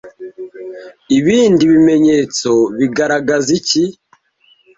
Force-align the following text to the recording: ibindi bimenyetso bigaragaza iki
ibindi 1.17 1.63
bimenyetso 1.71 2.51
bigaragaza 2.77 3.49
iki 3.59 3.83